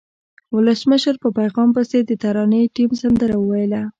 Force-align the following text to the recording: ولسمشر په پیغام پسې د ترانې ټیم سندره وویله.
ولسمشر 0.55 1.15
په 1.23 1.29
پیغام 1.39 1.69
پسې 1.75 1.97
د 2.03 2.11
ترانې 2.23 2.61
ټیم 2.75 2.91
سندره 3.01 3.35
وویله. 3.39 3.81